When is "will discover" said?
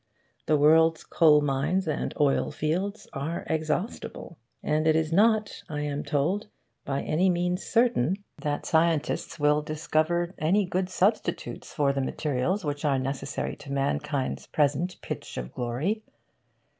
9.39-10.33